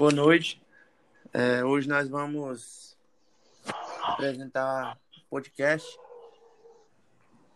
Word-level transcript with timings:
Boa 0.00 0.12
noite. 0.12 0.58
É, 1.30 1.62
hoje 1.62 1.86
nós 1.86 2.08
vamos 2.08 2.96
apresentar 4.02 4.98
podcast 5.28 5.86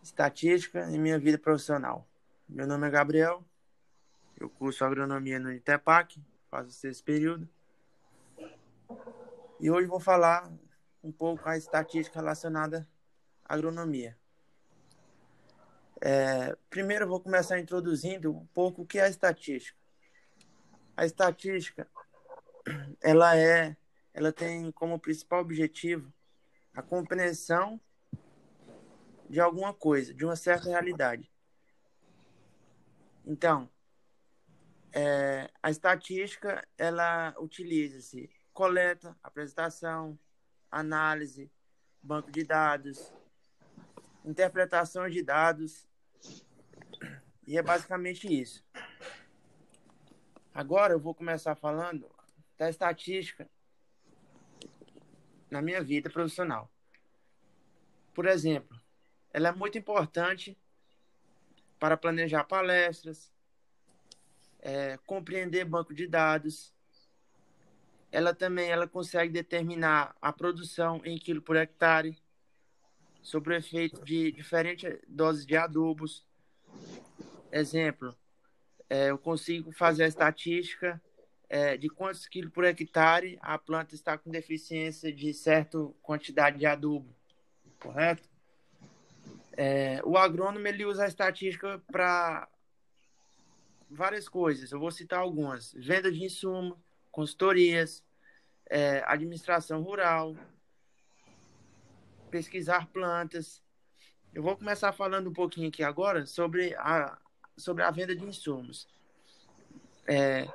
Estatística 0.03 0.87
em 0.91 0.99
minha 0.99 1.17
vida 1.17 1.39
profissional. 1.39 2.07
Meu 2.47 2.67
nome 2.67 2.85
é 2.85 2.91
Gabriel, 2.91 3.43
eu 4.39 4.47
curso 4.47 4.85
agronomia 4.85 5.39
no 5.39 5.51
Itepac, 5.51 6.21
faço 6.51 6.69
sexto 6.69 7.03
período. 7.03 7.49
E 9.59 9.71
hoje 9.71 9.87
vou 9.87 9.99
falar 9.99 10.47
um 11.03 11.11
pouco 11.11 11.49
a 11.49 11.57
estatística 11.57 12.19
relacionada 12.19 12.87
à 13.43 13.55
agronomia. 13.55 14.15
É, 15.99 16.55
primeiro 16.69 17.07
vou 17.07 17.19
começar 17.19 17.57
introduzindo 17.57 18.31
um 18.31 18.45
pouco 18.53 18.83
o 18.83 18.85
que 18.85 18.99
é 18.99 19.05
a 19.05 19.09
estatística. 19.09 19.79
A 20.95 21.07
estatística, 21.07 21.87
ela 23.01 23.37
é, 23.37 23.75
ela 24.13 24.31
tem 24.31 24.71
como 24.71 24.99
principal 24.99 25.41
objetivo 25.41 26.13
a 26.73 26.81
compreensão 26.81 27.79
de 29.29 29.39
alguma 29.39 29.73
coisa, 29.73 30.13
de 30.13 30.25
uma 30.25 30.35
certa 30.35 30.69
realidade. 30.69 31.31
Então, 33.25 33.69
é, 34.93 35.49
a 35.61 35.69
estatística, 35.69 36.65
ela 36.77 37.35
utiliza-se 37.39 38.29
coleta, 38.53 39.17
apresentação, 39.21 40.17
análise, 40.71 41.51
banco 42.01 42.31
de 42.31 42.43
dados, 42.43 43.11
interpretação 44.23 45.09
de 45.09 45.21
dados, 45.21 45.87
e 47.47 47.57
é 47.57 47.61
basicamente 47.61 48.27
isso. 48.27 48.63
Agora 50.53 50.93
eu 50.93 50.99
vou 50.99 51.13
começar 51.13 51.55
falando 51.55 52.09
da 52.57 52.69
estatística 52.69 53.49
na 55.49 55.61
minha 55.61 55.81
vida 55.83 56.09
profissional. 56.09 56.71
Por 58.13 58.25
exemplo, 58.25 58.79
ela 59.33 59.49
é 59.49 59.51
muito 59.51 59.77
importante 59.77 60.57
para 61.79 61.97
planejar 61.97 62.43
palestras, 62.45 63.31
é, 64.59 64.97
compreender 65.05 65.65
banco 65.65 65.93
de 65.93 66.07
dados. 66.07 66.73
Ela 68.11 68.33
também 68.33 68.69
ela 68.69 68.87
consegue 68.87 69.31
determinar 69.31 70.15
a 70.21 70.31
produção 70.31 71.01
em 71.03 71.17
quilo 71.17 71.41
por 71.41 71.55
hectare, 71.55 72.17
sobre 73.21 73.53
o 73.53 73.57
efeito 73.57 74.05
de 74.05 74.31
diferentes 74.31 74.99
doses 75.07 75.45
de 75.45 75.57
adubos. 75.57 76.23
Exemplo, 77.51 78.15
é, 78.89 79.09
eu 79.09 79.17
consigo 79.17 79.71
fazer 79.71 80.03
a 80.03 80.07
estatística 80.07 81.01
é, 81.49 81.77
de 81.77 81.89
quantos 81.89 82.27
quilos 82.27 82.51
por 82.51 82.63
hectare 82.63 83.37
a 83.41 83.57
planta 83.57 83.95
está 83.95 84.17
com 84.17 84.29
deficiência 84.29 85.11
de 85.11 85.33
certa 85.33 85.77
quantidade 86.01 86.57
de 86.57 86.65
adubo, 86.65 87.13
correto? 87.79 88.27
É, 89.57 90.01
o 90.03 90.17
agrônomo 90.17 90.67
ele 90.67 90.85
usa 90.85 91.05
a 91.05 91.07
estatística 91.07 91.81
para 91.91 92.47
várias 93.89 94.27
coisas. 94.27 94.71
Eu 94.71 94.79
vou 94.79 94.91
citar 94.91 95.19
algumas: 95.19 95.73
venda 95.73 96.11
de 96.11 96.23
insumo, 96.23 96.81
consultorias, 97.11 98.03
é, 98.69 99.01
administração 99.05 99.81
rural, 99.81 100.35
pesquisar 102.29 102.87
plantas. 102.87 103.63
Eu 104.33 104.43
vou 104.43 104.57
começar 104.57 104.91
falando 104.91 105.29
um 105.29 105.33
pouquinho 105.33 105.69
aqui 105.69 105.81
agora 105.81 106.25
sobre 106.25 106.75
a, 106.75 107.17
sobre 107.55 107.83
a 107.83 107.91
venda 107.91 108.13
de 108.13 108.25
insumos. 108.25 108.87
É, 110.05 110.45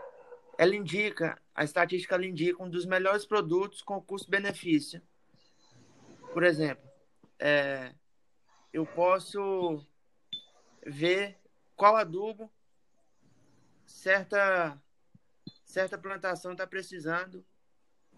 ela 0.61 0.77
indica, 0.77 1.41
a 1.55 1.65
estatística 1.65 2.15
ela 2.15 2.27
indica 2.27 2.63
um 2.63 2.69
dos 2.69 2.85
melhores 2.85 3.25
produtos 3.25 3.81
com 3.81 3.99
custo-benefício. 3.99 5.01
Por 6.35 6.43
exemplo, 6.43 6.87
é, 7.39 7.95
eu 8.71 8.85
posso 8.85 9.83
ver 10.85 11.39
qual 11.75 11.97
adubo 11.97 12.53
certa, 13.87 14.79
certa 15.65 15.97
plantação 15.97 16.53
está 16.53 16.67
precisando 16.67 17.43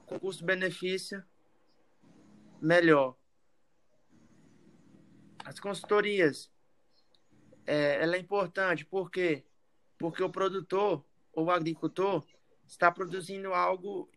com 0.05 0.19
custo-benefício 0.19 1.25
melhor. 2.61 3.17
As 5.45 5.61
consultorias, 5.61 6.51
é, 7.65 8.03
ela 8.03 8.17
é 8.17 8.19
importante, 8.19 8.85
por 8.85 9.13
quê? 9.13 9.45
Porque 9.97 10.25
o 10.25 10.29
produtor 10.29 11.07
ou 11.33 11.45
o 11.45 11.51
agricultor 11.53 12.27
está 12.67 12.91
produzindo 12.91 13.53
algo 13.53 14.11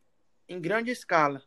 em 0.48 0.60
grande 0.60 0.92
escala 0.92 1.42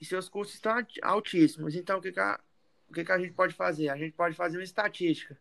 e 0.00 0.04
seus 0.04 0.28
custos 0.28 0.54
estão 0.54 0.74
altíssimos. 1.02 1.74
Então, 1.74 1.98
o 1.98 2.02
que, 2.02 2.12
que, 2.12 2.20
a, 2.20 2.40
o 2.88 2.92
que, 2.92 3.04
que 3.04 3.12
a 3.12 3.18
gente 3.18 3.32
pode 3.32 3.54
fazer? 3.54 3.88
A 3.88 3.96
gente 3.96 4.12
pode 4.14 4.34
fazer 4.34 4.56
uma 4.56 4.64
estatística 4.64 5.38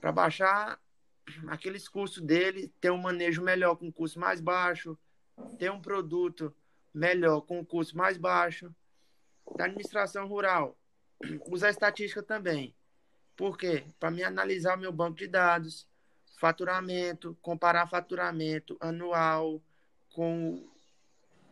para 0.00 0.12
baixar 0.12 0.78
aqueles 1.48 1.88
custos 1.88 2.22
dele, 2.22 2.72
ter 2.80 2.90
um 2.90 2.98
manejo 2.98 3.42
melhor 3.42 3.76
com 3.76 3.90
custo 3.90 4.20
mais 4.20 4.40
baixo, 4.40 4.98
ter 5.58 5.70
um 5.70 5.80
produto 5.80 6.54
melhor 6.92 7.40
com 7.40 7.64
custo 7.64 7.96
mais 7.96 8.18
baixo. 8.18 8.74
Da 9.56 9.64
administração 9.64 10.26
rural, 10.26 10.78
usar 11.50 11.70
estatística 11.70 12.22
também. 12.22 12.74
Por 13.36 13.58
quê? 13.58 13.84
Para 13.98 14.10
me 14.10 14.22
analisar 14.22 14.76
o 14.76 14.80
meu 14.80 14.92
banco 14.92 15.18
de 15.18 15.26
dados, 15.26 15.86
faturamento, 16.36 17.36
comparar 17.40 17.88
faturamento 17.88 18.76
anual 18.80 19.62
com 20.10 20.68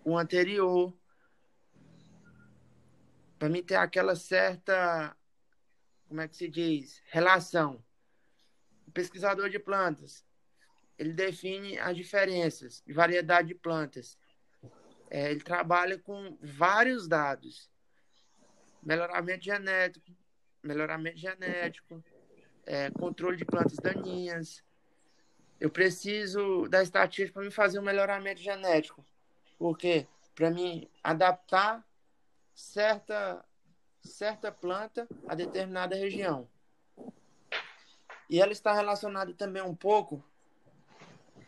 o 0.05 0.19
anterior, 0.19 0.93
para 3.39 3.49
mim 3.49 3.63
ter 3.63 3.77
aquela 3.77 4.15
certa, 4.15 5.17
como 6.09 6.21
é 6.21 6.29
que 6.29 6.37
se 6.37 6.49
diz, 6.49 7.03
relação. 7.07 7.83
O 8.87 8.91
pesquisador 8.93 9.49
de 9.49 9.59
plantas, 9.59 10.25
ele 10.99 11.13
define 11.13 11.79
as 11.79 11.97
diferenças 11.97 12.83
de 12.87 12.93
variedade 12.93 13.49
de 13.49 13.55
plantas. 13.55 14.19
É, 15.11 15.31
ele 15.31 15.41
trabalha 15.41 15.99
com 15.99 16.39
vários 16.41 17.09
dados 17.09 17.71
melhoramento 18.83 19.45
genético, 19.45 20.07
melhoramento 20.63 21.19
genético, 21.19 22.05
é, 22.67 22.91
controle 22.91 23.37
de 23.37 23.45
plantas 23.45 23.77
daninhas. 23.77 24.63
Eu 25.63 25.71
preciso 25.71 26.67
da 26.69 26.83
estatística 26.83 27.35
para 27.35 27.45
me 27.45 27.51
fazer 27.53 27.79
um 27.79 27.85
melhoramento 27.85 28.41
genético. 28.41 29.07
Por 29.57 29.79
quê? 29.79 30.09
Para 30.35 30.51
mim 30.51 30.91
adaptar 31.05 31.87
certa, 32.53 33.45
certa 34.03 34.51
planta 34.51 35.07
a 35.29 35.37
determinada 35.37 35.95
região. 35.95 36.49
E 38.29 38.41
ela 38.41 38.51
está 38.51 38.73
relacionada 38.73 39.33
também 39.35 39.63
um 39.63 39.73
pouco 39.73 40.21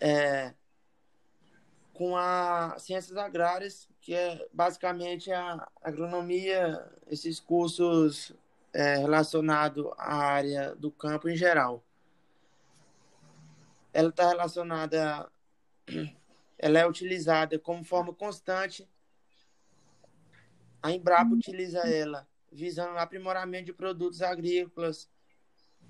é, 0.00 0.54
com 1.92 2.16
a 2.16 2.78
ciências 2.78 3.16
agrárias, 3.16 3.88
que 4.00 4.14
é 4.14 4.46
basicamente 4.52 5.32
a 5.32 5.68
agronomia, 5.82 6.88
esses 7.08 7.40
cursos 7.40 8.32
é, 8.72 8.94
relacionados 8.94 9.90
à 9.98 10.14
área 10.14 10.72
do 10.76 10.92
campo 10.92 11.28
em 11.28 11.34
geral. 11.34 11.82
Ela 13.94 14.08
está 14.08 14.28
relacionada, 14.28 15.30
ela 16.58 16.78
é 16.80 16.86
utilizada 16.86 17.58
como 17.60 17.84
forma 17.84 18.12
constante. 18.12 18.86
A 20.82 20.90
Embrapa 20.90 21.32
utiliza 21.32 21.78
ela 21.88 22.28
visando 22.50 22.98
aprimoramento 22.98 23.66
de 23.66 23.72
produtos 23.72 24.20
agrícolas 24.20 25.08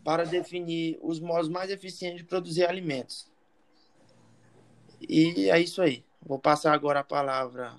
para 0.05 0.25
definir 0.25 0.99
os 1.03 1.19
modos 1.19 1.49
mais 1.49 1.71
eficientes 1.71 2.19
de 2.19 2.25
produzir 2.25 2.67
alimentos. 2.67 3.33
E 5.01 5.51
é 5.51 5.59
isso 5.59 5.81
aí. 5.81 6.05
Vou 6.21 6.39
passar 6.39 6.75
agora 6.75 7.01
a 7.01 7.05
palavra 7.05 7.75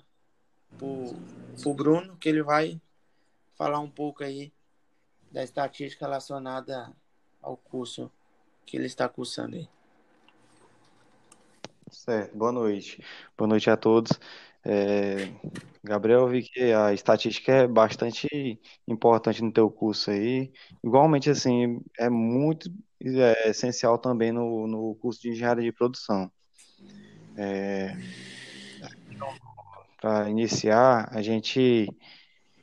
para 0.76 1.70
o 1.70 1.74
Bruno, 1.74 2.16
que 2.16 2.28
ele 2.28 2.42
vai 2.42 2.80
falar 3.54 3.78
um 3.78 3.90
pouco 3.90 4.24
aí 4.24 4.52
da 5.30 5.44
estatística 5.44 6.04
relacionada 6.04 6.92
ao 7.40 7.56
curso 7.56 8.10
que 8.64 8.76
ele 8.76 8.86
está 8.86 9.08
cursando 9.08 9.56
aí. 9.56 9.75
Certo, 12.04 12.36
boa 12.36 12.52
noite. 12.52 13.02
Boa 13.38 13.48
noite 13.48 13.70
a 13.70 13.76
todos. 13.76 14.12
É, 14.62 15.32
Gabriel, 15.82 16.20
eu 16.20 16.28
vi 16.28 16.42
que 16.42 16.72
a 16.72 16.92
estatística 16.92 17.50
é 17.50 17.66
bastante 17.66 18.60
importante 18.86 19.42
no 19.42 19.50
teu 19.50 19.70
curso 19.70 20.10
aí. 20.10 20.52
Igualmente, 20.84 21.30
assim, 21.30 21.80
é 21.98 22.10
muito 22.10 22.70
é, 23.02 23.48
essencial 23.48 23.98
também 23.98 24.30
no, 24.30 24.66
no 24.66 24.94
curso 24.96 25.22
de 25.22 25.30
engenharia 25.30 25.64
de 25.64 25.72
produção. 25.72 26.30
É, 27.36 27.96
Para 30.00 30.28
iniciar, 30.28 31.08
a 31.10 31.22
gente, 31.22 31.88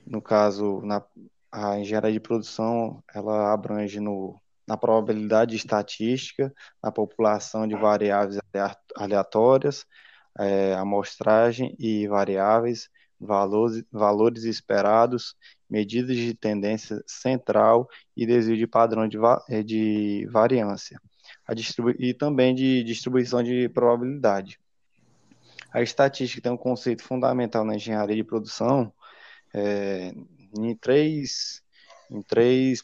no 0.06 0.22
caso, 0.22 0.82
na, 0.84 1.04
a 1.52 1.80
engenharia 1.80 2.12
de 2.14 2.20
produção, 2.20 3.04
ela 3.14 3.52
abrange 3.52 4.00
no, 4.00 4.40
na 4.68 4.78
probabilidade 4.78 5.56
estatística, 5.56 6.54
na 6.82 6.92
população 6.92 7.68
de 7.68 7.76
variáveis 7.76 8.43
aleatórias, 8.96 9.86
é, 10.40 10.74
amostragem 10.74 11.76
e 11.80 12.08
variáveis, 12.08 12.90
valores, 13.20 13.84
valores 13.92 14.44
esperados, 14.44 15.36
medidas 15.70 16.16
de 16.16 16.34
tendência 16.34 17.02
central 17.08 17.88
e 18.16 18.26
desvio 18.26 18.58
de 18.58 18.68
padrão 18.68 19.08
de, 19.08 19.18
é, 19.50 19.64
de 19.64 20.28
variância, 20.32 21.00
e 22.00 22.14
também 22.14 22.54
de 22.54 22.84
distribuição 22.84 23.42
de 23.42 23.70
probabilidade. 23.70 24.60
A 25.72 25.82
estatística 25.82 26.42
tem 26.42 26.52
um 26.52 26.58
conceito 26.58 27.04
fundamental 27.04 27.66
na 27.66 27.76
engenharia 27.76 28.16
de 28.16 28.24
produção 28.24 28.94
é, 29.54 30.14
em 30.60 30.76
três 30.76 31.64
em 32.12 32.22
três 32.22 32.84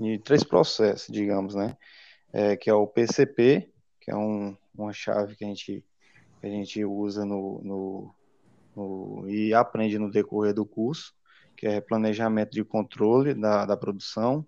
em 0.00 0.18
três 0.18 0.42
processos, 0.42 1.08
digamos, 1.12 1.54
né? 1.54 1.76
É, 2.32 2.56
que 2.56 2.68
é 2.68 2.74
o 2.74 2.86
PCP, 2.86 3.70
que 4.00 4.10
é 4.10 4.16
um, 4.16 4.56
uma 4.82 4.92
chave 4.92 5.36
que 5.36 5.44
a 5.44 5.48
gente 5.48 5.84
que 6.40 6.46
a 6.46 6.50
gente 6.50 6.84
usa 6.84 7.24
no, 7.24 7.60
no, 7.62 8.14
no, 8.76 9.28
e 9.28 9.54
aprende 9.54 9.98
no 9.98 10.10
decorrer 10.10 10.52
do 10.52 10.66
curso, 10.66 11.14
que 11.56 11.66
é 11.66 11.80
planejamento 11.80 12.50
de 12.50 12.62
controle 12.62 13.34
da, 13.34 13.64
da 13.64 13.76
produção, 13.76 14.46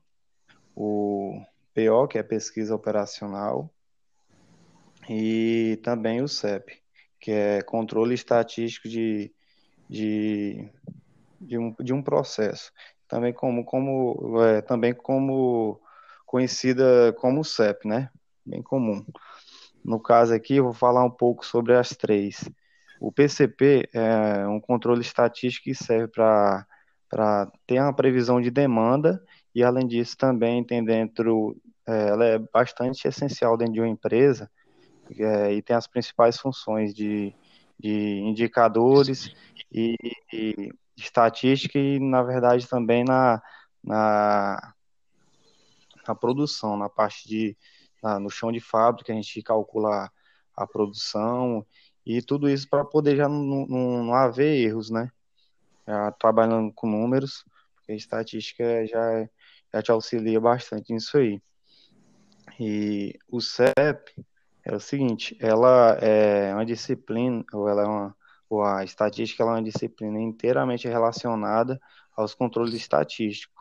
o 0.76 1.42
PO, 1.74 2.06
que 2.08 2.18
é 2.18 2.22
pesquisa 2.22 2.74
operacional, 2.74 3.72
e 5.08 5.80
também 5.82 6.20
o 6.20 6.28
CEP, 6.28 6.82
que 7.18 7.30
é 7.30 7.62
controle 7.62 8.14
estatístico 8.14 8.88
de, 8.88 9.32
de, 9.88 10.68
de, 11.40 11.56
um, 11.56 11.74
de 11.80 11.92
um 11.94 12.02
processo. 12.02 12.70
Também 13.08 13.32
como, 13.32 13.64
como, 13.64 14.42
é, 14.42 14.60
também 14.60 14.92
como 14.92 15.80
conhecida 16.26 17.14
como 17.14 17.42
CEP, 17.42 17.88
né? 17.88 18.10
Bem 18.44 18.62
comum. 18.62 19.04
No 19.84 20.00
caso 20.00 20.34
aqui, 20.34 20.56
eu 20.56 20.64
vou 20.64 20.72
falar 20.72 21.04
um 21.04 21.10
pouco 21.10 21.44
sobre 21.44 21.74
as 21.74 21.90
três. 21.90 22.48
O 23.00 23.12
PCP 23.12 23.88
é 23.92 24.46
um 24.46 24.60
controle 24.60 25.00
estatístico 25.00 25.64
que 25.64 25.74
serve 25.74 26.08
para 26.08 26.66
ter 27.66 27.80
uma 27.80 27.92
previsão 27.92 28.40
de 28.40 28.50
demanda 28.50 29.22
e, 29.54 29.62
além 29.62 29.86
disso, 29.86 30.16
também 30.16 30.64
tem 30.64 30.84
dentro, 30.84 31.56
é, 31.86 32.08
ela 32.08 32.24
é 32.24 32.38
bastante 32.38 33.06
essencial 33.06 33.56
dentro 33.56 33.74
de 33.74 33.80
uma 33.80 33.88
empresa 33.88 34.50
é, 35.18 35.54
e 35.54 35.62
tem 35.62 35.76
as 35.76 35.86
principais 35.86 36.38
funções 36.38 36.92
de, 36.92 37.32
de 37.78 38.20
indicadores 38.20 39.32
e, 39.72 39.96
e 40.32 40.72
estatística 40.96 41.78
e, 41.78 41.98
na 42.00 42.22
verdade, 42.22 42.68
também 42.68 43.04
na, 43.04 43.40
na, 43.82 44.74
na 46.06 46.14
produção, 46.14 46.76
na 46.76 46.88
parte 46.88 47.28
de 47.28 47.56
na, 48.02 48.18
no 48.18 48.30
chão 48.30 48.52
de 48.52 48.60
fábrica, 48.60 49.12
a 49.12 49.16
gente 49.16 49.42
calcula 49.42 50.10
a, 50.56 50.66
produção 50.66 51.64
e 52.04 52.20
tudo 52.22 52.48
isso 52.48 52.68
para 52.68 52.84
poder 52.84 53.16
já 53.16 53.28
não, 53.28 53.66
não, 53.66 54.04
não, 54.04 54.14
haver 54.14 54.66
erros, 54.66 54.90
né? 54.90 55.10
Já 55.86 56.10
trabalhando 56.12 56.72
com 56.72 56.88
números, 56.88 57.44
porque 57.76 57.92
a 57.92 57.96
estatística 57.96 58.86
já, 58.86 59.28
já 59.72 59.82
te 59.82 59.90
auxilia 59.90 60.40
bastante 60.40 60.92
nisso 60.92 61.16
aí. 61.16 61.40
E 62.58 63.18
o 63.28 63.40
CEP 63.40 64.24
é 64.64 64.74
o 64.74 64.80
seguinte, 64.80 65.36
ela 65.40 65.96
é 66.00 66.52
uma 66.52 66.66
disciplina, 66.66 67.44
ou 67.52 67.68
ela 67.68 67.82
é 67.82 67.86
uma, 67.86 68.16
ou 68.50 68.62
a 68.62 68.84
estatística 68.84 69.42
é 69.42 69.46
uma 69.46 69.62
disciplina 69.62 70.20
inteiramente 70.20 70.88
relacionada 70.88 71.80
aos 72.16 72.34
controles 72.34 72.74
estatísticos. 72.74 73.56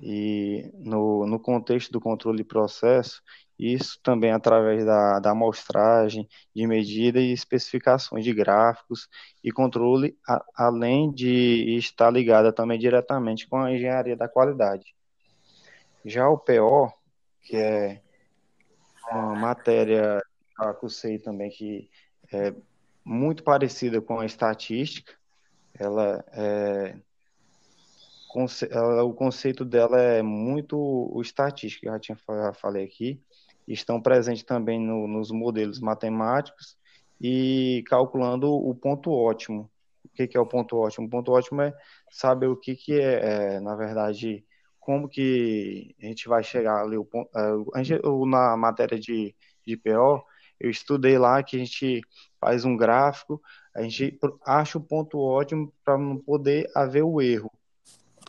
E 0.00 0.70
no, 0.74 1.26
no 1.26 1.38
contexto 1.38 1.90
do 1.90 2.00
controle 2.00 2.38
de 2.38 2.44
processo, 2.44 3.22
isso 3.58 3.98
também 4.02 4.32
através 4.32 4.84
da, 4.84 5.18
da 5.18 5.30
amostragem 5.30 6.28
de 6.54 6.66
medida 6.66 7.18
e 7.20 7.32
especificações 7.32 8.24
de 8.24 8.34
gráficos 8.34 9.08
e 9.42 9.50
controle, 9.50 10.16
a, 10.28 10.44
além 10.54 11.10
de 11.10 11.76
estar 11.76 12.10
ligada 12.10 12.52
também 12.52 12.78
diretamente 12.78 13.48
com 13.48 13.56
a 13.58 13.72
engenharia 13.72 14.16
da 14.16 14.28
qualidade. 14.28 14.94
Já 16.04 16.28
o 16.28 16.38
PO, 16.38 16.92
que 17.42 17.56
é 17.56 18.00
uma 19.10 19.34
matéria 19.34 20.22
que 20.54 20.62
eu 20.62 20.68
acusei 20.68 21.18
também 21.18 21.50
que 21.50 21.88
é 22.32 22.54
muito 23.04 23.42
parecida 23.42 24.00
com 24.00 24.20
a 24.20 24.26
estatística, 24.26 25.14
ela 25.78 26.24
é, 26.32 26.96
o 29.02 29.14
conceito 29.14 29.64
dela 29.64 30.00
é 30.00 30.22
muito 30.22 30.76
o 30.78 31.20
estatístico, 31.22 31.86
eu 31.86 31.92
já 31.92 31.98
tinha 31.98 32.18
falei 32.54 32.84
aqui, 32.84 33.20
estão 33.66 34.00
presentes 34.00 34.44
também 34.44 34.80
no, 34.80 35.06
nos 35.06 35.30
modelos 35.30 35.80
matemáticos 35.80 36.76
e 37.20 37.82
calculando 37.86 38.52
o 38.52 38.74
ponto 38.74 39.10
ótimo. 39.10 39.70
O 40.04 40.08
que, 40.14 40.26
que, 40.26 40.36
é 40.36 40.40
o 40.40 40.46
ponto 40.46 40.76
ótimo? 40.76 41.06
O 41.06 41.10
ponto 41.10 41.32
ótimo 41.32 41.62
é 41.62 41.74
saber 42.10 42.46
o 42.46 42.56
que, 42.56 42.76
que 42.76 42.98
é, 42.98 43.56
é 43.56 43.60
na 43.60 43.74
verdade, 43.74 44.44
como 44.78 45.08
que 45.08 45.94
a 46.00 46.06
gente 46.06 46.28
vai 46.28 46.42
chegar 46.42 46.82
ali. 46.82 46.96
O 46.96 47.04
ponto, 47.04 47.30
é, 47.36 48.26
na 48.26 48.56
matéria 48.56 48.98
de, 48.98 49.34
de 49.66 49.76
PO, 49.76 50.22
eu 50.60 50.70
estudei 50.70 51.18
lá 51.18 51.42
que 51.42 51.56
a 51.56 51.58
gente 51.58 52.00
faz 52.40 52.64
um 52.64 52.76
gráfico, 52.76 53.42
a 53.74 53.82
gente 53.82 54.18
acha 54.46 54.78
o 54.78 54.80
ponto 54.80 55.18
ótimo 55.18 55.72
para 55.84 55.98
não 55.98 56.16
poder 56.16 56.70
haver 56.74 57.02
o 57.02 57.20
erro. 57.20 57.50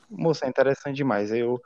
Moça, 0.10 0.46
é 0.46 0.50
interessante 0.50 0.96
demais. 0.96 1.32
Eu 1.32 1.62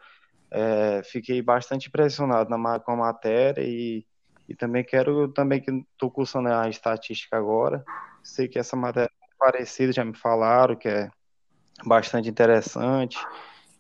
é, 0.51 1.01
fiquei 1.03 1.41
bastante 1.41 1.87
impressionado 1.87 2.49
na, 2.49 2.79
com 2.79 2.91
a 2.91 2.95
matéria 2.97 3.63
e, 3.63 4.05
e 4.47 4.55
também 4.55 4.83
quero, 4.83 5.29
também 5.29 5.61
que 5.61 5.71
estou 5.71 6.11
cursando 6.11 6.49
a 6.49 6.67
estatística 6.67 7.37
agora, 7.37 7.83
sei 8.21 8.47
que 8.47 8.59
essa 8.59 8.75
matéria 8.75 9.09
é 9.09 9.35
parecida, 9.39 9.93
já 9.93 10.03
me 10.03 10.13
falaram 10.13 10.75
que 10.75 10.89
é 10.89 11.09
bastante 11.85 12.29
interessante. 12.29 13.17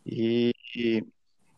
E, 0.05 0.53
e 0.75 1.05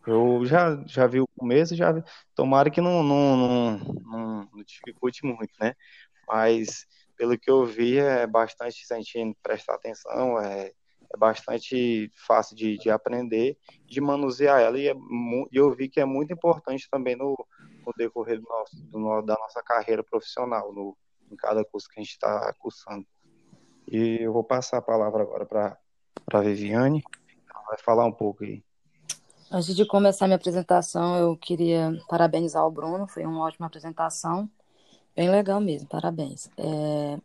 eu 0.07 0.45
já, 0.45 0.83
já 0.85 1.07
vi 1.07 1.21
o 1.21 1.27
começo, 1.37 1.75
já 1.75 1.91
vi, 1.91 2.03
tomara 2.35 2.69
que 2.69 2.81
não, 2.81 3.03
não, 3.03 3.37
não, 3.37 3.77
não, 3.77 4.49
não 4.51 4.63
dificulte 4.63 5.25
muito, 5.25 5.53
né? 5.61 5.73
Mas 6.27 6.85
pelo 7.15 7.37
que 7.37 7.49
eu 7.49 7.65
vi 7.65 7.99
é 7.99 8.25
bastante, 8.27 8.85
se 8.85 8.95
gente 9.01 9.37
prestar 9.41 9.75
atenção, 9.75 10.39
é, 10.39 10.73
é 11.13 11.17
bastante 11.17 12.11
fácil 12.15 12.55
de, 12.55 12.77
de 12.77 12.89
aprender, 12.89 13.57
de 13.85 14.01
manusear 14.01 14.59
ela, 14.59 14.77
e, 14.77 14.87
é, 14.87 14.93
e 14.93 15.55
eu 15.55 15.71
vi 15.71 15.87
que 15.87 15.99
é 15.99 16.05
muito 16.05 16.33
importante 16.33 16.87
também 16.89 17.15
no, 17.15 17.35
no 17.85 17.93
decorrer 17.95 18.41
do 18.41 18.47
nosso, 18.49 18.75
do, 18.87 19.21
da 19.21 19.35
nossa 19.35 19.61
carreira 19.61 20.03
profissional, 20.03 20.73
no, 20.73 20.97
em 21.31 21.35
cada 21.35 21.63
curso 21.63 21.87
que 21.87 21.99
a 21.99 22.03
gente 22.03 22.13
está 22.13 22.51
cursando. 22.57 23.05
E 23.87 24.21
eu 24.21 24.33
vou 24.33 24.43
passar 24.43 24.77
a 24.77 24.81
palavra 24.81 25.21
agora 25.21 25.45
para 25.45 25.77
a 26.33 26.41
Viviane, 26.41 27.03
ela 27.53 27.63
vai 27.67 27.77
falar 27.77 28.05
um 28.05 28.11
pouco 28.11 28.43
aí. 28.43 28.63
Antes 29.51 29.75
de 29.75 29.85
começar 29.85 30.25
minha 30.25 30.37
apresentação, 30.37 31.15
eu 31.15 31.37
queria 31.37 31.95
parabenizar 32.09 32.65
o 32.65 32.71
Bruno, 32.71 33.07
foi 33.07 33.23
uma 33.23 33.45
ótima 33.45 33.67
apresentação, 33.67 34.49
bem 35.15 35.29
legal 35.29 35.61
mesmo, 35.61 35.87
parabéns. 35.87 36.49
É, 36.57 37.19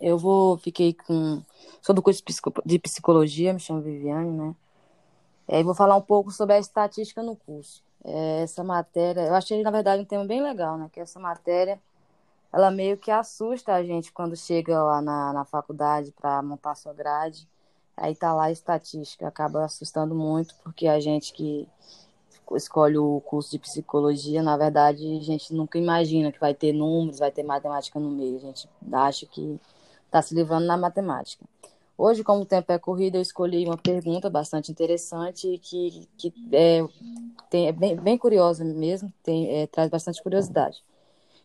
eu 0.00 0.18
vou, 0.18 0.58
fiquei 0.58 0.94
com. 0.94 1.42
Sou 1.82 1.94
do 1.94 2.02
curso 2.02 2.22
de 2.64 2.78
psicologia, 2.78 3.52
me 3.52 3.60
chamo 3.60 3.80
Viviane, 3.80 4.30
né? 4.30 4.54
É, 5.48 5.62
vou 5.62 5.74
falar 5.74 5.96
um 5.96 6.02
pouco 6.02 6.30
sobre 6.30 6.54
a 6.54 6.58
estatística 6.58 7.22
no 7.22 7.34
curso. 7.34 7.82
É, 8.04 8.42
essa 8.42 8.62
matéria, 8.62 9.22
eu 9.22 9.34
achei, 9.34 9.62
na 9.62 9.70
verdade, 9.70 10.02
um 10.02 10.06
tema 10.06 10.24
bem 10.24 10.42
legal, 10.42 10.78
né? 10.78 10.88
Que 10.92 11.00
essa 11.00 11.18
matéria, 11.18 11.80
ela 12.52 12.70
meio 12.70 12.96
que 12.96 13.10
assusta 13.10 13.74
a 13.74 13.82
gente 13.82 14.12
quando 14.12 14.36
chega 14.36 14.82
lá 14.82 15.02
na, 15.02 15.32
na 15.32 15.44
faculdade 15.44 16.12
para 16.12 16.42
montar 16.42 16.74
sua 16.74 16.92
grade. 16.94 17.48
Aí 17.96 18.14
tá 18.14 18.32
lá 18.32 18.44
a 18.44 18.52
estatística, 18.52 19.26
acaba 19.28 19.64
assustando 19.64 20.14
muito, 20.14 20.54
porque 20.62 20.86
a 20.86 21.00
gente 21.00 21.32
que 21.32 21.68
escolhe 22.56 22.98
o 22.98 23.20
curso 23.20 23.50
de 23.50 23.58
psicologia, 23.58 24.42
na 24.42 24.56
verdade, 24.56 25.18
a 25.18 25.22
gente 25.22 25.54
nunca 25.54 25.78
imagina 25.78 26.32
que 26.32 26.40
vai 26.40 26.54
ter 26.54 26.72
números, 26.72 27.18
vai 27.18 27.30
ter 27.30 27.42
matemática 27.42 27.98
no 28.00 28.10
meio. 28.10 28.36
A 28.36 28.40
gente 28.40 28.68
acha 28.92 29.26
que 29.26 29.58
está 30.06 30.20
se 30.20 30.34
livrando 30.34 30.66
na 30.66 30.76
matemática. 30.76 31.44
Hoje, 31.96 32.24
como 32.24 32.42
o 32.42 32.46
tempo 32.46 32.72
é 32.72 32.78
corrido, 32.78 33.16
eu 33.16 33.20
escolhi 33.20 33.66
uma 33.66 33.76
pergunta 33.76 34.30
bastante 34.30 34.72
interessante 34.72 35.58
que, 35.62 36.08
que 36.16 36.32
é, 36.50 36.82
tem, 37.50 37.68
é 37.68 37.72
bem, 37.72 37.94
bem 37.94 38.16
curiosa 38.16 38.64
mesmo, 38.64 39.12
tem, 39.22 39.50
é, 39.54 39.66
traz 39.66 39.90
bastante 39.90 40.22
curiosidade, 40.22 40.82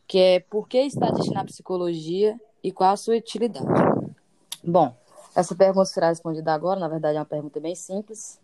que 0.07 0.17
é 0.17 0.39
por 0.39 0.67
que 0.67 0.79
estatística 0.79 1.35
na 1.35 1.43
psicologia 1.43 2.39
e 2.63 2.71
qual 2.71 2.93
a 2.93 2.95
sua 2.95 3.17
utilidade? 3.17 3.65
Bom, 4.63 4.95
essa 5.35 5.53
pergunta 5.53 5.87
será 5.87 6.07
respondida 6.07 6.53
agora, 6.53 6.79
na 6.79 6.87
verdade 6.87 7.17
é 7.17 7.19
uma 7.19 7.25
pergunta 7.25 7.59
bem 7.59 7.75
simples, 7.75 8.39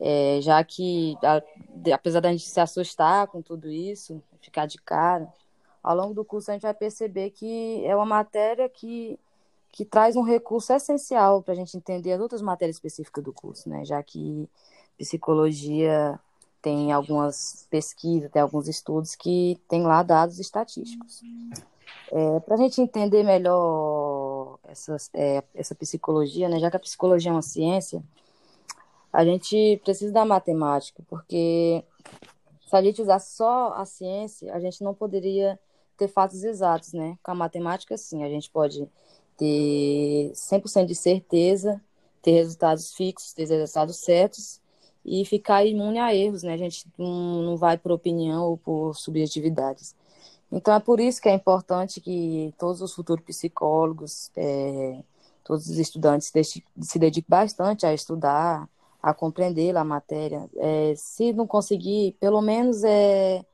é, 0.00 0.40
já 0.40 0.62
que, 0.64 1.16
a, 1.22 1.42
apesar 1.94 2.20
da 2.20 2.32
gente 2.32 2.48
se 2.48 2.58
assustar 2.58 3.26
com 3.26 3.42
tudo 3.42 3.70
isso, 3.70 4.22
ficar 4.40 4.66
de 4.66 4.78
cara, 4.78 5.28
ao 5.82 5.94
longo 5.94 6.14
do 6.14 6.24
curso 6.24 6.50
a 6.50 6.54
gente 6.54 6.62
vai 6.62 6.74
perceber 6.74 7.30
que 7.30 7.84
é 7.84 7.94
uma 7.94 8.06
matéria 8.06 8.68
que, 8.68 9.18
que 9.70 9.84
traz 9.84 10.16
um 10.16 10.22
recurso 10.22 10.72
essencial 10.72 11.42
para 11.42 11.52
a 11.52 11.56
gente 11.56 11.76
entender 11.76 12.12
as 12.12 12.20
outras 12.20 12.40
matérias 12.40 12.76
específicas 12.76 13.22
do 13.22 13.32
curso, 13.32 13.68
né? 13.68 13.84
já 13.84 14.02
que 14.02 14.48
psicologia 14.98 16.18
tem 16.62 16.92
algumas 16.92 17.66
pesquisas, 17.70 18.30
tem 18.30 18.42
alguns 18.42 18.68
estudos 18.68 19.14
que 19.14 19.58
tem 19.68 19.82
lá 19.82 20.02
dados 20.02 20.38
estatísticos. 20.38 21.22
É, 22.12 22.40
para 22.40 22.54
a 22.54 22.58
gente 22.58 22.80
entender 22.80 23.22
melhor 23.22 24.58
essa, 24.64 24.96
é, 25.14 25.42
essa 25.54 25.74
psicologia, 25.74 26.48
né? 26.48 26.58
Já 26.58 26.70
que 26.70 26.76
a 26.76 26.80
psicologia 26.80 27.30
é 27.30 27.32
uma 27.32 27.40
ciência, 27.40 28.02
a 29.12 29.24
gente 29.24 29.80
precisa 29.84 30.12
da 30.12 30.24
matemática, 30.24 31.02
porque 31.08 31.84
se 32.68 32.76
a 32.76 32.82
gente 32.82 33.02
usasse 33.02 33.36
só 33.36 33.74
a 33.74 33.84
ciência, 33.84 34.54
a 34.54 34.60
gente 34.60 34.82
não 34.82 34.94
poderia 34.94 35.58
ter 35.96 36.08
fatos 36.08 36.44
exatos, 36.44 36.92
né? 36.92 37.18
Com 37.22 37.32
a 37.32 37.34
matemática, 37.34 37.96
sim, 37.98 38.22
a 38.22 38.28
gente 38.28 38.50
pode 38.50 38.88
ter 39.36 40.30
100% 40.32 40.86
de 40.86 40.94
certeza, 40.94 41.80
ter 42.22 42.32
resultados 42.32 42.94
fixos, 42.94 43.32
ter 43.32 43.46
resultados 43.46 43.96
certos 43.96 44.60
e 45.04 45.24
ficar 45.24 45.64
imune 45.64 45.98
a 45.98 46.14
erros, 46.14 46.42
né? 46.42 46.54
A 46.54 46.58
gente 46.58 46.86
não, 46.96 47.42
não 47.42 47.56
vai 47.56 47.76
por 47.76 47.92
opinião 47.92 48.44
ou 48.44 48.56
por 48.56 48.94
subjetividades. 48.94 49.94
Então, 50.52 50.74
é 50.74 50.80
por 50.80 51.00
isso 51.00 51.20
que 51.20 51.28
é 51.28 51.34
importante 51.34 52.00
que 52.00 52.54
todos 52.58 52.80
os 52.82 52.94
futuros 52.94 53.24
psicólogos, 53.24 54.30
é, 54.36 55.02
todos 55.44 55.68
os 55.68 55.78
estudantes 55.78 56.32
se 56.80 56.98
dediquem 56.98 57.26
bastante 57.28 57.86
a 57.86 57.94
estudar, 57.94 58.68
a 59.02 59.14
compreender 59.14 59.76
a 59.76 59.84
matéria. 59.84 60.48
É, 60.56 60.94
se 60.96 61.32
não 61.32 61.46
conseguir, 61.46 62.16
pelo 62.20 62.40
menos 62.40 62.84
é 62.84 63.44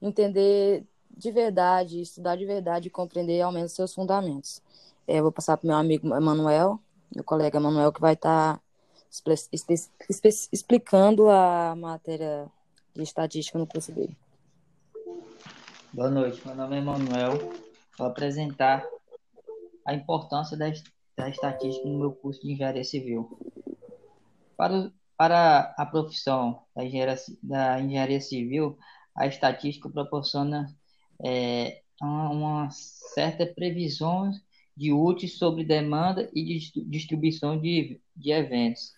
entender 0.00 0.84
de 1.16 1.30
verdade, 1.30 2.00
estudar 2.00 2.36
de 2.36 2.44
verdade 2.44 2.88
e 2.88 2.90
compreender 2.90 3.40
ao 3.40 3.52
menos 3.52 3.72
seus 3.72 3.94
fundamentos. 3.94 4.60
É, 5.06 5.22
vou 5.22 5.32
passar 5.32 5.56
para 5.56 5.64
o 5.64 5.68
meu 5.68 5.76
amigo 5.76 6.14
Emanuel, 6.14 6.78
meu 7.14 7.24
colega 7.24 7.58
Emanuel, 7.58 7.92
que 7.92 8.00
vai 8.00 8.12
estar 8.14 8.56
tá 8.56 8.60
explicando 10.52 11.30
a 11.30 11.74
matéria 11.76 12.46
de 12.94 13.02
estatística 13.02 13.58
no 13.58 13.66
curso 13.66 13.92
dele. 13.92 14.16
Boa 15.92 16.10
noite, 16.10 16.42
meu 16.44 16.54
nome 16.54 16.76
é 16.76 16.80
Manuel. 16.82 17.38
Vou 17.96 18.06
apresentar 18.06 18.84
a 19.86 19.94
importância 19.94 20.56
da, 20.56 20.66
da 21.16 21.28
estatística 21.30 21.88
no 21.88 21.98
meu 21.98 22.12
curso 22.12 22.42
de 22.42 22.52
engenharia 22.52 22.84
civil. 22.84 23.38
Para, 24.56 24.90
para 25.16 25.74
a 25.76 25.86
profissão 25.86 26.62
da 26.74 26.84
engenharia, 26.84 27.16
da 27.42 27.80
engenharia 27.80 28.20
civil, 28.20 28.78
a 29.14 29.26
estatística 29.26 29.88
proporciona 29.88 30.66
é, 31.24 31.82
uma, 32.00 32.30
uma 32.30 32.70
certa 32.70 33.46
previsão 33.46 34.30
de 34.76 34.92
úteis 34.92 35.38
sobre 35.38 35.64
demanda 35.64 36.30
e 36.34 36.44
de 36.44 36.84
distribuição 36.84 37.58
de, 37.58 38.00
de 38.14 38.30
eventos 38.30 38.92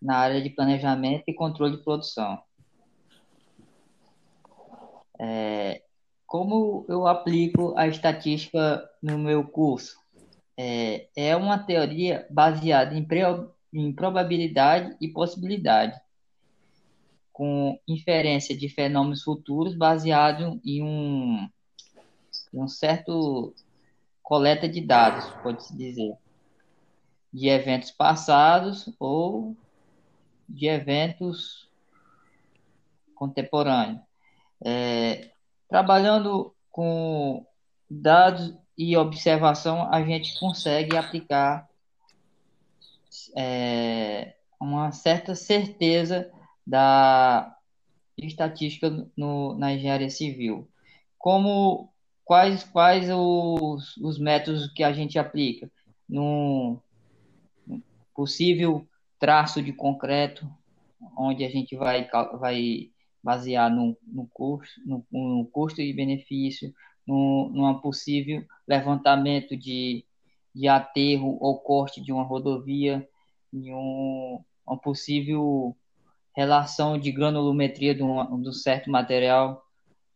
na 0.00 0.16
área 0.16 0.40
de 0.40 0.50
planejamento 0.50 1.24
e 1.26 1.34
controle 1.34 1.76
de 1.76 1.82
produção. 1.82 2.40
É, 5.20 5.82
como 6.24 6.86
eu 6.88 7.06
aplico 7.08 7.74
a 7.76 7.88
estatística 7.88 8.88
no 9.02 9.18
meu 9.18 9.44
curso? 9.44 9.96
É, 10.56 11.08
é 11.16 11.36
uma 11.36 11.58
teoria 11.58 12.26
baseada 12.30 12.94
em, 12.94 13.06
em 13.72 13.92
probabilidade 13.92 14.96
e 15.00 15.08
possibilidade, 15.08 15.98
com 17.32 17.78
inferência 17.86 18.56
de 18.56 18.68
fenômenos 18.68 19.22
futuros 19.22 19.74
baseado 19.74 20.60
em 20.64 20.82
um, 20.82 21.48
em 22.52 22.60
um 22.60 22.68
certo 22.68 23.54
coleta 24.22 24.68
de 24.68 24.80
dados, 24.80 25.24
pode-se 25.42 25.76
dizer, 25.76 26.16
de 27.32 27.48
eventos 27.48 27.90
passados 27.90 28.92
ou 28.98 29.56
de 30.48 30.66
eventos 30.66 31.68
contemporâneos. 33.14 34.00
É, 34.64 35.30
Trabalhando 35.68 36.54
com 36.70 37.44
dados 37.90 38.54
e 38.76 38.96
observação, 38.96 39.92
a 39.92 40.02
gente 40.02 40.38
consegue 40.40 40.96
aplicar 40.96 41.67
é, 43.36 44.34
uma 44.60 44.92
certa 44.92 45.34
certeza 45.34 46.30
da 46.66 47.56
estatística 48.16 49.08
no, 49.16 49.56
na 49.56 49.72
engenharia 49.72 50.10
civil. 50.10 50.68
Como 51.18 51.92
quais 52.24 52.64
quais 52.64 53.08
os, 53.10 53.96
os 53.98 54.18
métodos 54.18 54.70
que 54.72 54.82
a 54.82 54.92
gente 54.92 55.18
aplica 55.18 55.70
no 56.08 56.80
possível 58.14 58.86
traço 59.18 59.62
de 59.62 59.72
concreto, 59.72 60.48
onde 61.16 61.44
a 61.44 61.48
gente 61.48 61.76
vai 61.76 62.08
vai 62.38 62.90
basear 63.22 63.70
no, 63.70 63.96
no, 64.06 64.26
custo, 64.32 64.80
no, 64.86 65.04
no 65.10 65.46
custo 65.46 65.80
e 65.80 65.92
benefício, 65.92 66.72
no, 67.06 67.50
numa 67.52 67.80
possível 67.80 68.44
levantamento 68.66 69.56
de, 69.56 70.04
de 70.54 70.68
aterro 70.68 71.36
ou 71.40 71.58
corte 71.58 72.00
de 72.00 72.12
uma 72.12 72.22
rodovia, 72.22 73.06
em 73.52 73.72
um, 73.72 74.42
uma 74.66 74.78
possível 74.78 75.76
relação 76.34 76.98
de 76.98 77.10
granulometria 77.10 77.94
de 77.94 78.02
um, 78.02 78.42
de 78.42 78.48
um 78.48 78.52
certo 78.52 78.90
material 78.90 79.62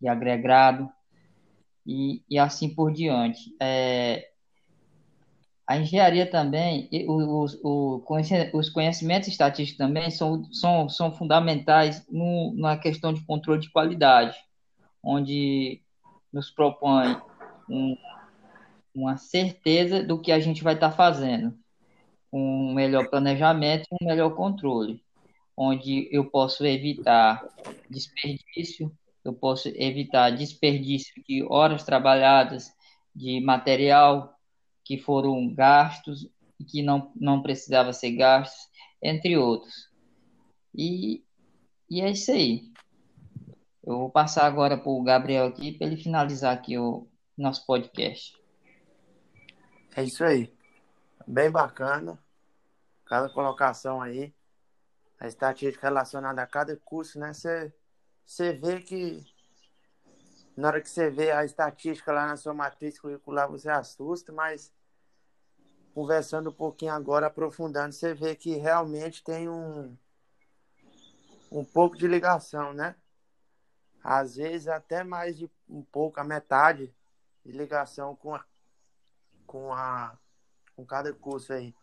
de 0.00 0.08
agregado 0.08 0.88
e, 1.86 2.22
e 2.28 2.38
assim 2.38 2.72
por 2.72 2.92
diante. 2.92 3.54
É, 3.60 4.28
a 5.66 5.78
engenharia 5.78 6.28
também, 6.28 6.88
os, 7.08 7.58
os 8.52 8.68
conhecimentos 8.68 9.28
estatísticos 9.28 9.78
também 9.78 10.10
são, 10.10 10.44
são, 10.52 10.88
são 10.88 11.12
fundamentais 11.12 12.06
no, 12.10 12.52
na 12.56 12.76
questão 12.76 13.12
de 13.12 13.24
controle 13.24 13.60
de 13.60 13.70
qualidade, 13.70 14.36
onde 15.02 15.80
nos 16.32 16.50
propõe 16.50 17.16
um, 17.68 17.96
uma 18.94 19.16
certeza 19.16 20.02
do 20.02 20.20
que 20.20 20.32
a 20.32 20.40
gente 20.40 20.62
vai 20.62 20.74
estar 20.74 20.90
fazendo, 20.90 21.56
um 22.32 22.72
melhor 22.72 23.08
planejamento 23.08 23.86
e 23.90 24.04
um 24.04 24.06
melhor 24.06 24.34
controle, 24.34 25.02
onde 25.56 26.08
eu 26.10 26.24
posso 26.30 26.64
evitar 26.64 27.44
desperdício, 27.90 28.90
eu 29.24 29.32
posso 29.32 29.68
evitar 29.68 30.30
desperdício 30.30 31.22
de 31.28 31.44
horas 31.44 31.84
trabalhadas, 31.84 32.72
de 33.14 33.40
material, 33.40 34.34
que 34.84 34.98
foram 34.98 35.52
gastos 35.54 36.28
e 36.58 36.64
que 36.64 36.82
não, 36.82 37.12
não 37.14 37.42
precisava 37.42 37.92
ser 37.92 38.12
gastos, 38.12 38.68
entre 39.02 39.36
outros. 39.36 39.90
E, 40.74 41.22
e 41.90 42.00
é 42.00 42.10
isso 42.10 42.32
aí. 42.32 42.72
Eu 43.84 43.98
vou 43.98 44.10
passar 44.10 44.46
agora 44.46 44.78
para 44.78 44.90
o 44.90 45.02
Gabriel 45.02 45.46
aqui 45.46 45.72
para 45.72 45.86
ele 45.86 45.96
finalizar 45.96 46.54
aqui 46.54 46.78
o 46.78 47.06
nosso 47.36 47.66
podcast. 47.66 48.32
É 49.94 50.04
isso 50.04 50.24
aí. 50.24 50.50
Bem 51.26 51.50
bacana. 51.50 52.18
Cada 53.04 53.28
colocação 53.28 54.00
aí. 54.00 54.34
A 55.18 55.26
estatística 55.26 55.86
relacionada 55.86 56.42
a 56.42 56.46
cada 56.46 56.76
curso, 56.76 57.18
né? 57.18 57.32
Você 57.32 58.52
vê 58.52 58.80
que 58.80 59.24
na 60.56 60.68
hora 60.68 60.80
que 60.80 60.90
você 60.90 61.08
vê 61.08 61.30
a 61.30 61.44
estatística 61.44 62.12
lá 62.12 62.26
na 62.26 62.36
sua 62.36 62.52
matriz 62.52 62.98
curricular, 62.98 63.48
você 63.48 63.70
assusta, 63.70 64.32
mas 64.32 64.72
conversando 65.94 66.50
um 66.50 66.54
pouquinho 66.54 66.92
agora, 66.92 67.26
aprofundando, 67.26 67.92
você 67.92 68.14
vê 68.14 68.34
que 68.34 68.56
realmente 68.56 69.22
tem 69.22 69.48
um, 69.48 69.96
um 71.50 71.64
pouco 71.64 71.96
de 71.96 72.06
ligação, 72.06 72.72
né? 72.72 72.96
Às 74.02 74.36
vezes 74.36 74.68
até 74.68 75.04
mais 75.04 75.38
de 75.38 75.50
um 75.68 75.82
pouco, 75.82 76.20
a 76.20 76.24
metade 76.24 76.94
de 77.44 77.52
ligação 77.52 78.16
com 78.16 78.34
a, 78.34 78.44
com 79.46 79.72
a 79.72 80.18
com 80.74 80.84
cada 80.84 81.12
curso 81.12 81.52
aí. 81.52 81.74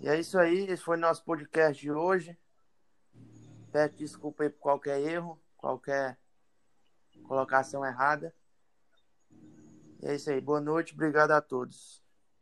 E 0.00 0.08
é 0.08 0.18
isso 0.18 0.38
aí, 0.38 0.66
esse 0.70 0.82
foi 0.82 0.96
nosso 0.96 1.24
podcast 1.24 1.80
de 1.80 1.90
hoje. 1.90 2.38
Peço 3.72 3.96
desculpa 3.96 4.44
aí 4.44 4.50
por 4.50 4.60
qualquer 4.60 5.00
erro, 5.00 5.40
qualquer 5.56 6.18
colocação 7.24 7.84
errada. 7.84 8.34
E 10.00 10.06
é 10.06 10.14
isso 10.14 10.30
aí. 10.30 10.40
Boa 10.40 10.60
noite, 10.60 10.94
obrigado 10.94 11.32
a 11.32 11.40
todos. 11.40 12.02